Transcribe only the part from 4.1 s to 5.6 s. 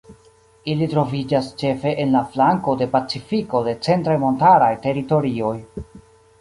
montaraj teritorioj.